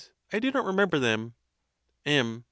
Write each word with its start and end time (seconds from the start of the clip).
I 0.33 0.39
do 0.39 0.49
not 0.49 0.65
remember 0.65 0.97
them. 0.97 1.35
MM. 2.07 2.39